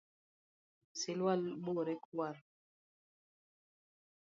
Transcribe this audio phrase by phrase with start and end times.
[0.99, 2.35] Silwal bore kwar